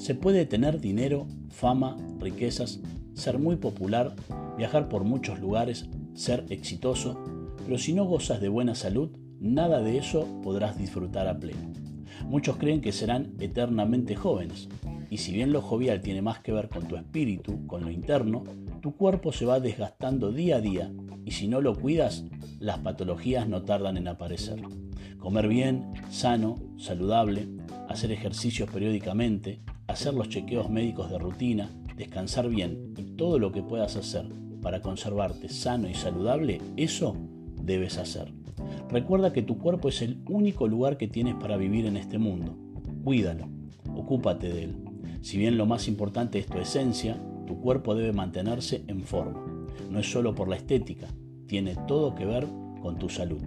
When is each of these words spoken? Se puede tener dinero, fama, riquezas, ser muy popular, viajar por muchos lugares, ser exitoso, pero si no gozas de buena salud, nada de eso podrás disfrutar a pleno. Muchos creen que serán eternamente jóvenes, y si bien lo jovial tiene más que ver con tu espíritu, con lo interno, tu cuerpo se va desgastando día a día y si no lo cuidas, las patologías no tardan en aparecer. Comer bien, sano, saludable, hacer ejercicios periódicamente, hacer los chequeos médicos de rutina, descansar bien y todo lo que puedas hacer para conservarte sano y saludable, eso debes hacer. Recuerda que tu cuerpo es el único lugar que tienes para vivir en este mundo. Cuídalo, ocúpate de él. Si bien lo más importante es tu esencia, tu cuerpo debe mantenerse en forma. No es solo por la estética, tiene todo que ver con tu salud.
Se 0.00 0.14
puede 0.14 0.46
tener 0.46 0.80
dinero, 0.80 1.26
fama, 1.50 1.94
riquezas, 2.18 2.80
ser 3.12 3.38
muy 3.38 3.56
popular, 3.56 4.16
viajar 4.56 4.88
por 4.88 5.04
muchos 5.04 5.40
lugares, 5.40 5.90
ser 6.14 6.46
exitoso, 6.48 7.22
pero 7.66 7.76
si 7.76 7.92
no 7.92 8.06
gozas 8.06 8.40
de 8.40 8.48
buena 8.48 8.74
salud, 8.74 9.10
nada 9.40 9.82
de 9.82 9.98
eso 9.98 10.26
podrás 10.42 10.78
disfrutar 10.78 11.28
a 11.28 11.38
pleno. 11.38 11.70
Muchos 12.24 12.56
creen 12.56 12.80
que 12.80 12.92
serán 12.92 13.34
eternamente 13.40 14.16
jóvenes, 14.16 14.70
y 15.10 15.18
si 15.18 15.32
bien 15.32 15.52
lo 15.52 15.60
jovial 15.60 16.00
tiene 16.00 16.22
más 16.22 16.38
que 16.38 16.52
ver 16.52 16.70
con 16.70 16.88
tu 16.88 16.96
espíritu, 16.96 17.66
con 17.66 17.82
lo 17.82 17.90
interno, 17.90 18.44
tu 18.80 18.96
cuerpo 18.96 19.32
se 19.32 19.44
va 19.44 19.60
desgastando 19.60 20.32
día 20.32 20.56
a 20.56 20.60
día 20.62 20.90
y 21.26 21.32
si 21.32 21.46
no 21.46 21.60
lo 21.60 21.74
cuidas, 21.74 22.24
las 22.58 22.78
patologías 22.78 23.46
no 23.46 23.64
tardan 23.64 23.98
en 23.98 24.08
aparecer. 24.08 24.62
Comer 25.18 25.46
bien, 25.46 25.92
sano, 26.08 26.56
saludable, 26.78 27.48
hacer 27.90 28.12
ejercicios 28.12 28.70
periódicamente, 28.70 29.60
hacer 29.90 30.14
los 30.14 30.28
chequeos 30.28 30.70
médicos 30.70 31.10
de 31.10 31.18
rutina, 31.18 31.70
descansar 31.96 32.48
bien 32.48 32.94
y 32.96 33.02
todo 33.16 33.38
lo 33.38 33.52
que 33.52 33.62
puedas 33.62 33.96
hacer 33.96 34.26
para 34.62 34.80
conservarte 34.80 35.48
sano 35.48 35.88
y 35.88 35.94
saludable, 35.94 36.60
eso 36.76 37.16
debes 37.62 37.98
hacer. 37.98 38.32
Recuerda 38.90 39.32
que 39.32 39.42
tu 39.42 39.58
cuerpo 39.58 39.88
es 39.88 40.02
el 40.02 40.22
único 40.28 40.68
lugar 40.68 40.96
que 40.96 41.08
tienes 41.08 41.34
para 41.34 41.56
vivir 41.56 41.86
en 41.86 41.96
este 41.96 42.18
mundo. 42.18 42.56
Cuídalo, 43.04 43.48
ocúpate 43.94 44.48
de 44.48 44.64
él. 44.64 44.76
Si 45.22 45.38
bien 45.38 45.56
lo 45.56 45.66
más 45.66 45.88
importante 45.88 46.38
es 46.38 46.46
tu 46.46 46.58
esencia, 46.58 47.20
tu 47.46 47.60
cuerpo 47.60 47.94
debe 47.94 48.12
mantenerse 48.12 48.84
en 48.86 49.02
forma. 49.02 49.44
No 49.90 49.98
es 49.98 50.10
solo 50.10 50.34
por 50.34 50.48
la 50.48 50.56
estética, 50.56 51.08
tiene 51.46 51.76
todo 51.86 52.14
que 52.14 52.24
ver 52.24 52.46
con 52.82 52.98
tu 52.98 53.08
salud. 53.08 53.40